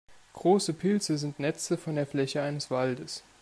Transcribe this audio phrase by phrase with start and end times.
[0.33, 3.21] Große Pilze sind Netze von der Fläche eines Waldes.